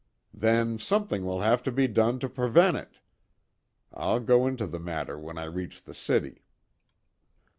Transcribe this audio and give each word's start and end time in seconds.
"Then 0.33 0.79
something 0.79 1.23
will 1.27 1.41
have 1.41 1.61
to 1.61 1.71
be 1.71 1.87
done 1.87 2.17
to 2.21 2.27
prevent 2.27 2.75
it. 2.75 2.97
I'll 3.93 4.19
go 4.19 4.47
into 4.47 4.65
the 4.65 4.79
matter 4.79 5.15
when 5.19 5.37
I 5.37 5.43
reach 5.43 5.83
the 5.83 5.93
city." 5.93 6.41